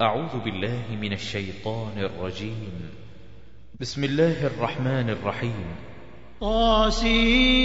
[0.00, 2.72] أعوذ بالله من الشيطان الرجيم.
[3.80, 5.64] بسم الله الرحمن الرحيم.
[6.40, 7.56] طاسيم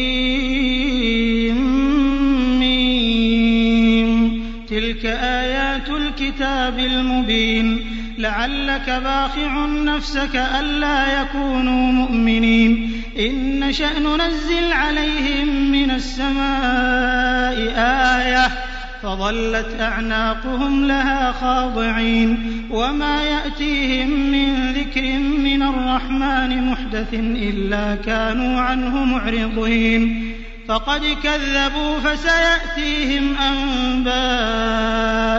[4.69, 7.79] تلك آيات الكتاب المبين.
[8.17, 13.01] لعلك باخع نفسك ألا يكونوا مؤمنين.
[13.19, 18.70] إن نشأ ننزل عليهم من السماء آية.
[19.03, 22.37] فظلت أعناقهم لها خاضعين
[22.69, 30.31] وما يأتيهم من ذكر من الرحمن محدث إلا كانوا عنه معرضين
[30.67, 34.11] فقد كذبوا فسيأتيهم أنباء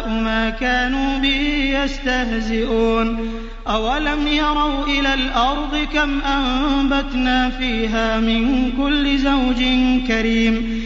[0.09, 3.31] ما كانوا به يستهزئون
[3.69, 9.62] أولم يروا إلى الأرض كم أنبتنا فيها من كل زوج
[10.09, 10.82] كريم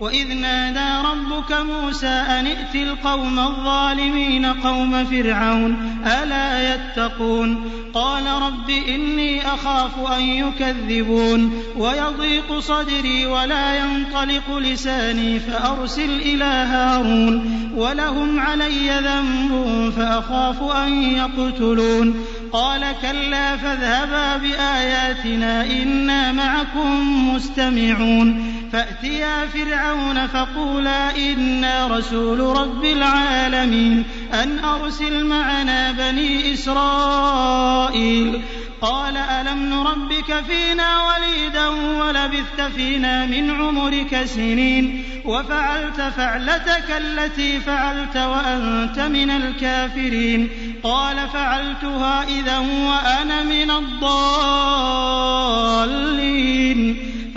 [0.00, 9.46] وإذ نادى ربك موسى أن ائت القوم الظالمين قوم فرعون ألا يتقون قال رب إني
[9.46, 20.62] أخاف أن يكذبون ويضيق صدري ولا ينطلق لساني فأرسل إلى هارون ولهم علي ذنب فأخاف
[20.62, 32.84] أن يقتلون قال كلا فاذهبا بآياتنا إنا معكم مستمعون فأتيا فرعون فقولا إنا رسول رب
[32.84, 38.42] العالمين أن أرسل معنا بني إسرائيل.
[38.82, 48.98] قال ألم نربك فينا وليدا ولبثت فينا من عمرك سنين وفعلت فعلتك التي فعلت وأنت
[48.98, 50.48] من الكافرين.
[50.82, 54.40] قال فعلتها إذا وأنا من الضالين.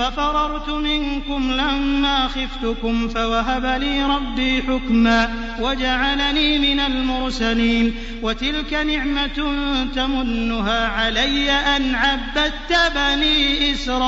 [0.03, 5.29] ففررت منكم لما خفتكم فوهب لي ربي حكما
[5.61, 9.55] وجعلني من المرسلين وتلك نعمة
[9.95, 14.03] تمنها علي أن عبدت بني إسرائيل.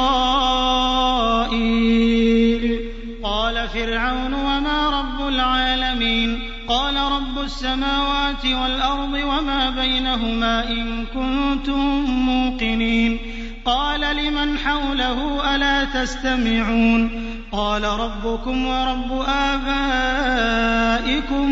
[3.23, 6.39] قال فرعون وما رب العالمين.
[6.67, 13.34] قال رب السماوات والأرض وما بينهما إن كنتم موقنين.
[13.65, 17.09] قال لمن حوله ألا تستمعون؟
[17.51, 19.61] قال ربكم ورب آبائكم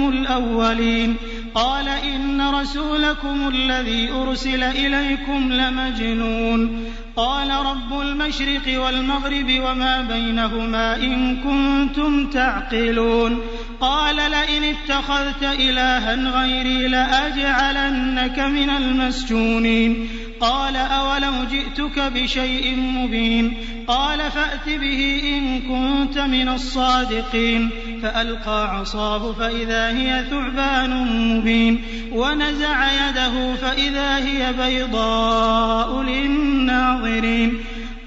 [0.09, 1.15] الأولين.
[1.55, 6.85] قال إن رسولكم الذي أرسل إليكم لمجنون.
[7.15, 13.41] قال رب المشرق والمغرب وما بينهما إن كنتم تعقلون.
[13.81, 20.09] قال لئن اتخذت إلها غيري لأجعلنك من المسجونين.
[20.43, 23.53] قال أولو جئتك بشيء مبين
[23.87, 27.69] قال فأت به إن كنت من الصادقين
[28.01, 31.81] فألقى عصاه فإذا هي ثعبان مبين
[32.11, 37.57] ونزع يده فإذا هي بيضاء للناظرين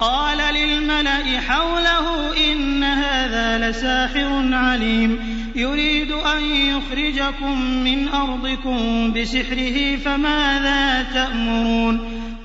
[0.01, 5.19] قال للملأ حوله إن هذا لساحر عليم
[5.55, 12.16] يريد أن يخرجكم من أرضكم بسحره فماذا تأمرون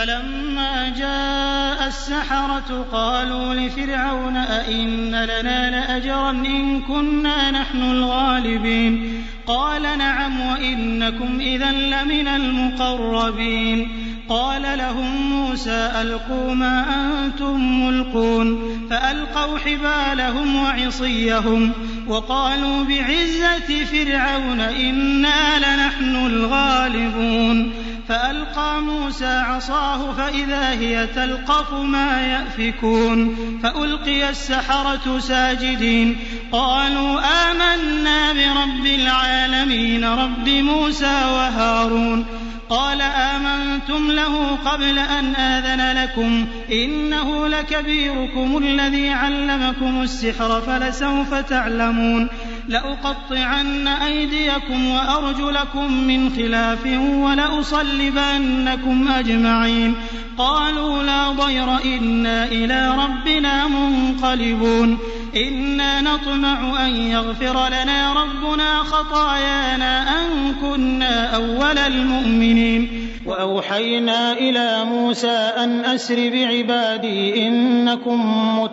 [0.00, 11.40] فلما جاء السحرة قالوا لفرعون أئن لنا لأجرا إن كنا نحن الغالبين؟ قال نعم وإنكم
[11.40, 13.88] إذا لمن المقربين.
[14.28, 16.84] قال لهم موسى ألقوا ما
[17.24, 18.58] أنتم ملقون.
[18.90, 21.72] فألقوا حبالهم وعصيهم
[22.08, 27.72] وقالوا بعزة فرعون إنا لنحن الغالبون.
[28.10, 36.16] فألقى موسى عصاه فإذا هي تلقف ما يأفكون فألقي السحرة ساجدين
[36.52, 37.20] قالوا
[37.50, 42.26] آمنا برب العالمين رب موسى وهارون
[42.70, 52.28] قال آمنتم له قبل أن آذن لكم إنه لكبيركم الذي علمكم السحر فلسوف تعلمون
[52.70, 59.94] لأقطعن أيديكم وأرجلكم من خلاف ولأصلبنكم أجمعين.
[60.38, 64.98] قالوا لا ضير إنا إلى ربنا منقلبون.
[65.36, 73.10] إنا نطمع أن يغفر لنا ربنا خطايانا أن كنا أول المؤمنين.
[73.26, 78.20] وأوحينا إلى موسى أن أسر بعبادي إنكم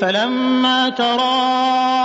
[0.00, 2.00] فلما تراءى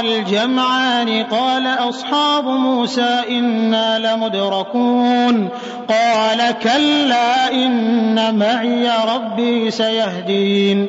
[0.00, 5.48] الجمعان قال أصحاب موسى إنا لمدركون
[5.88, 10.88] قال كلا إن معي ربي سيهدين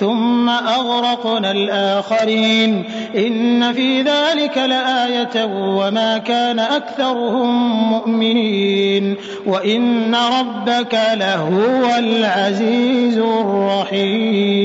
[0.00, 2.84] ثم أغرقنا الآخرين.
[3.16, 9.16] إن في ذلك لآية وما كان أكثرهم مؤمنين.
[9.46, 14.56] وإن ربك لهو العزيز الرحيم.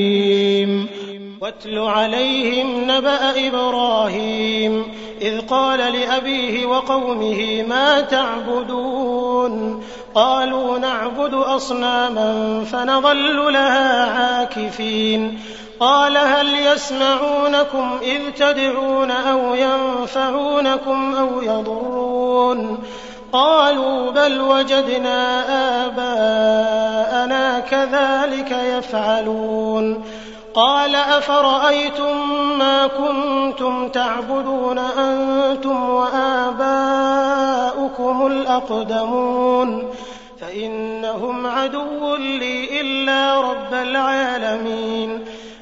[1.42, 4.84] واتل عليهم نبأ إبراهيم.
[5.22, 9.84] إذ قال لأبيه وقومه ما تعبدون؟
[10.16, 15.40] قالوا نعبد أصناما فنظل لها عاكفين.
[15.80, 22.84] قال هل يسمعونكم إذ تدعون أو ينفعونكم أو يضرون؟
[23.34, 25.44] قالوا بل وجدنا
[25.86, 30.04] آباءنا كذلك يفعلون.
[30.54, 37.08] قال أفرأيتم ما كنتم تعبدون أنتم وآباؤكم
[38.28, 39.90] الأقدمون
[40.40, 45.26] فإنهم عدو لي إلا رب العالمين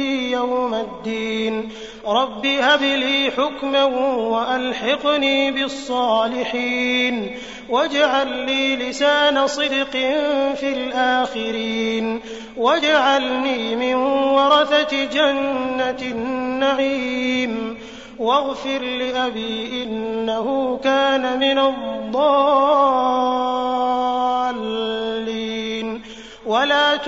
[0.00, 1.68] يوم الدين.
[2.06, 7.36] رب هب لي حكما وألحقني بالصالحين.
[7.68, 9.90] واجعل لي لسان صدق
[10.54, 12.20] في الآخرين.
[12.56, 13.94] واجعلني من
[14.34, 17.78] ورثة جنة النعيم.
[18.18, 23.47] واغفر لأبي إنه كان من الضالين.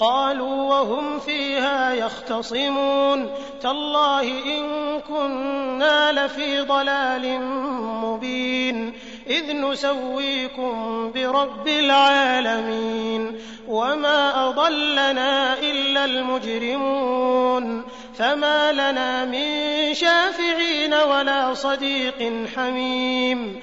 [0.00, 3.30] قالوا وهم فيها يختصمون.
[3.62, 7.40] تالله إن كنا لفي ضلال
[8.04, 8.92] مبين.
[9.26, 13.38] إذ نسويكم برب العالمين.
[13.68, 17.82] وما أضلنا إلا المجرمون.
[18.14, 19.44] فما لنا من
[19.94, 23.62] شافعين ولا صديق حميم.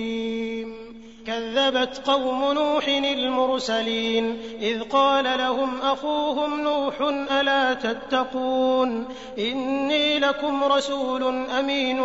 [1.27, 7.01] كذبت قوم نوح المرسلين إذ قال لهم أخوهم نوح
[7.31, 9.07] ألا تتقون
[9.39, 11.99] إني لكم رسول أمين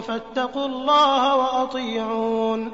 [0.00, 2.72] فاتقوا الله وأطيعون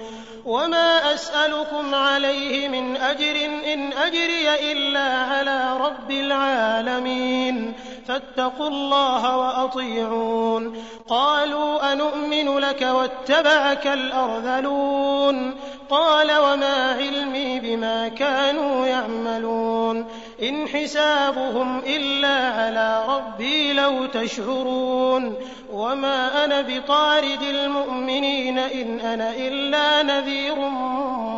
[0.48, 3.36] وما أسألكم عليه من أجر
[3.72, 7.74] إن أجري إلا على رب العالمين
[8.06, 15.54] فاتقوا الله وأطيعون قالوا أنؤمن لك واتبعك الأرذلون
[15.90, 20.06] قال وما علمي بما كانوا يعملون
[20.42, 25.34] إن حسابهم إلا على ربي لو تشعرون
[25.72, 30.54] وما أنا بطارد المؤمنين إن أنا إلا نذير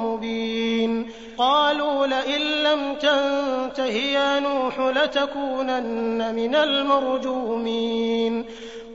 [0.05, 8.45] مبين قالوا لئن لم تنته يا نوح لتكونن من المرجومين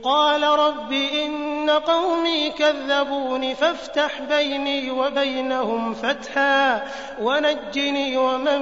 [0.06, 6.82] قال رب إن قومي كذبون فافتح بيني وبينهم فتحا
[7.22, 8.60] ونجني ومن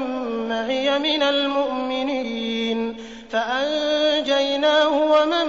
[0.49, 2.97] معي من المؤمنين
[3.31, 5.49] فأنجيناه ومن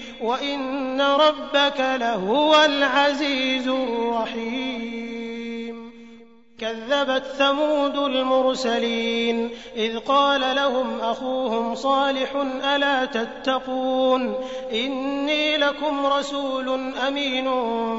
[0.21, 5.10] وإن ربك لهو العزيز الرحيم.
[6.61, 12.35] كذبت ثمود المرسلين إذ قال لهم أخوهم صالح
[12.75, 14.35] ألا تتقون
[14.73, 17.49] إني لكم رسول أمين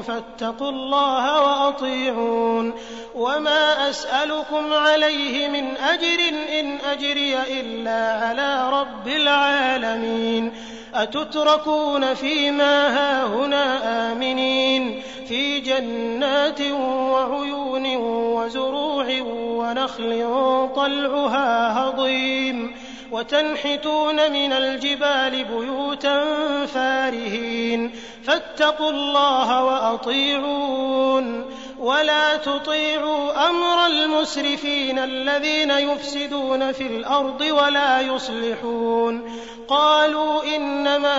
[0.01, 2.73] فاتقوا الله وأطيعون
[3.15, 6.19] وما أسألكم عليه من أجر
[6.59, 10.51] إن أجري إلا على رب العالمين
[10.95, 20.27] أتتركون فيما هاهنا آمنين في جنات وعيون وزروع ونخل
[20.75, 22.75] طلعها هضيم
[23.11, 26.25] وتنحتون من الجبال بيوتا
[26.65, 27.91] فارهين
[28.23, 31.45] فاتقوا الله وأطيعون
[31.79, 41.17] ولا تطيعوا أمر المسرفين الذين يفسدون في الأرض ولا يصلحون قالوا إنما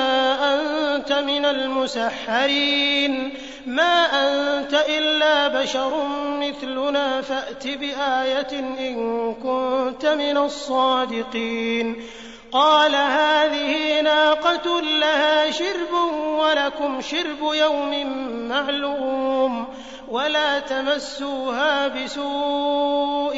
[0.54, 3.34] أنت من المسحرين
[3.66, 6.06] ما أنت إلا بشر
[6.40, 11.96] مثلنا فأت بآية إن كنت من الصادقين.
[12.54, 15.92] قال هذه ناقة لها شرب
[16.38, 18.06] ولكم شرب يوم
[18.48, 19.66] معلوم
[20.08, 23.34] ولا تمسوها بسوء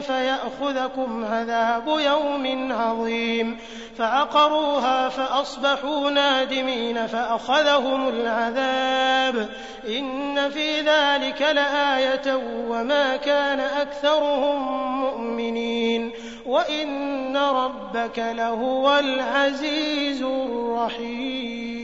[0.00, 3.58] فيأخذكم عذاب يوم عظيم
[3.98, 9.48] فعقروها فأصبحوا نادمين فأخذهم العذاب
[9.88, 12.36] إن في ذلك لآية
[12.68, 14.56] وما كان أكثرهم
[15.00, 16.12] مؤمنين
[16.46, 21.75] وإن ربك لهو العزيز الرحيم.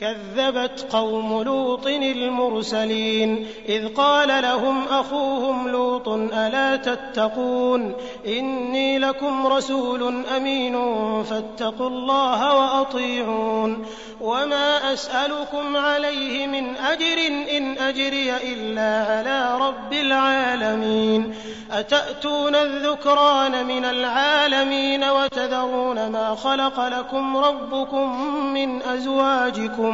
[0.00, 7.92] كذبت قوم لوط المرسلين إذ قال لهم أخوهم لوط ألا تتقون
[8.26, 10.76] إني لكم رسول أمين
[11.22, 13.86] فاتقوا الله وأطيعون
[14.20, 17.26] وما أسألكم عليه من أجر
[17.56, 21.34] إن أجري إلا على رب العالمين
[21.72, 29.85] أتأتون الذكران من العالمين وتذرون ما خلق لكم ربكم من أزواجكم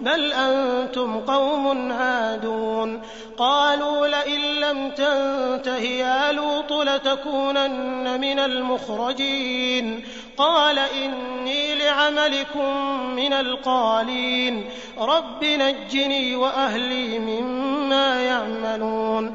[0.00, 3.02] بل أنتم قوم عادون.
[3.38, 10.04] قالوا لئن لم تنته يا لوط لتكونن من المخرجين.
[10.36, 14.70] قال إني لعملكم من القالين.
[14.98, 19.34] رب نجني وأهلي مما يعملون.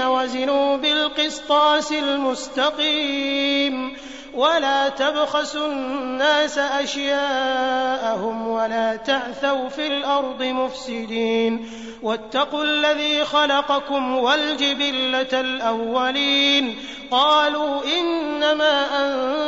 [0.00, 3.96] وزنوا بالقسطاس المستقيم
[4.34, 11.70] ولا تبخسوا الناس أشياءهم ولا تعثوا في الأرض مفسدين
[12.02, 16.76] واتقوا الذي خلقكم والجبلة الأولين
[17.10, 18.86] قالوا إنما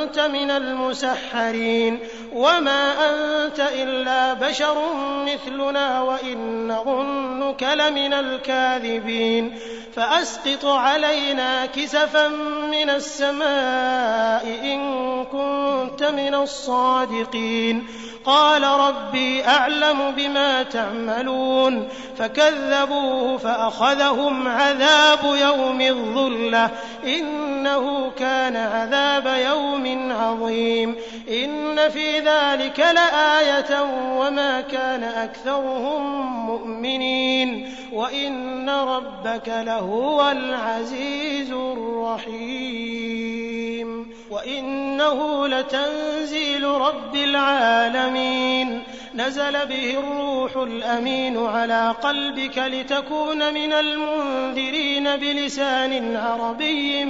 [0.03, 1.99] أنت من المسحرين
[2.33, 4.77] وما أنت إلا بشر
[5.25, 9.59] مثلنا وإن نظنك لمن الكاذبين
[9.95, 12.29] فأسقط علينا كسفا
[12.71, 14.81] من السماء إن
[15.25, 17.87] كنت من الصادقين
[18.25, 26.71] قال ربي أعلم بما تعملون فكذبوه فأخذهم عذاب يوم الظلة
[27.05, 30.97] إنه كان عذاب يوم عظيم
[31.29, 33.83] إن في ذلك لآية
[34.19, 42.50] وما كان أكثرهم مؤمنين وإن ربك لهو العزيز الرحيم
[44.41, 48.83] وإنه لتنزيل رب العالمين
[49.15, 57.05] نزل به الروح الأمين على قلبك لتكون من المنذرين بلسان عربي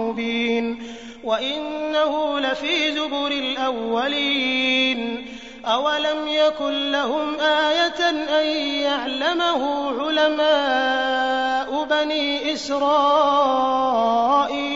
[0.00, 0.82] مبين
[1.24, 5.26] وإنه لفي زبر الأولين
[5.64, 8.46] أولم يكن لهم آية أن
[8.82, 14.75] يعلمه علماء بني إسرائيل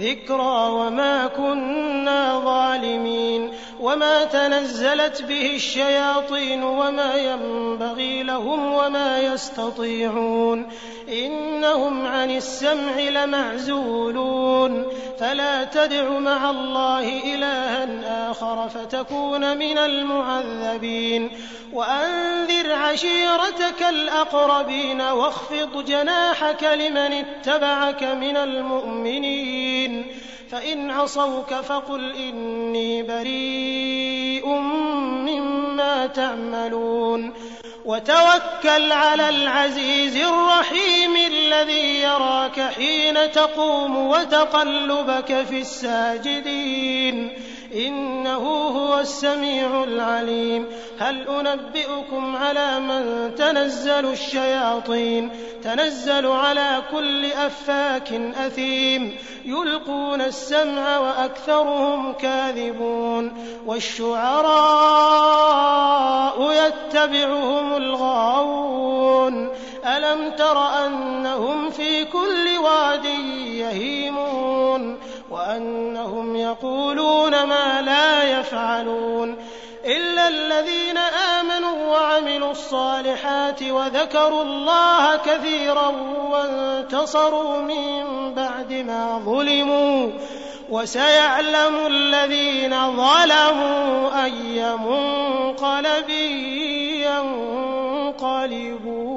[0.00, 3.49] ذكرى وما كنا ظالمين
[3.90, 10.68] وما تنزلت به الشياطين وما ينبغي لهم وما يستطيعون
[11.08, 14.86] إنهم عن السمع لمعزولون
[15.18, 21.30] فلا تدع مع الله إلها آخر فتكون من المعذبين
[21.72, 30.19] وأنذر عشيرتك الأقربين واخفض جناحك لمن اتبعك من المؤمنين
[30.50, 34.48] فإن عصوك فقل إني بريء
[35.26, 37.32] مما تعملون
[37.84, 47.32] وتوكل على العزيز الرحيم الذي يراك حين تقوم وتقلبك في الساجدين
[47.74, 50.66] إنه هو السميع العليم.
[50.98, 55.30] هل أنبئكم على من تنزل الشياطين؟
[55.62, 58.12] تنزل على كل أفاك
[58.46, 59.16] أثيم.
[59.44, 63.32] يلقون السمع وأكثرهم كاذبون.
[63.66, 64.70] والشعراء
[66.52, 69.50] يتبعهم الغاوون.
[69.84, 73.04] ألم تر أنهم في كل واد
[73.54, 74.96] يهيمون؟
[75.30, 76.19] وأنهم
[76.50, 79.36] يقولون ما لا يفعلون
[79.84, 80.98] إلا الذين
[81.38, 85.88] آمنوا وعملوا الصالحات وذكروا الله كثيرا
[86.30, 90.10] وانتصروا من بعد ما ظلموا
[90.70, 96.10] وسيعلم الذين ظلموا أي منقلب
[98.20, 99.09] ينقلبون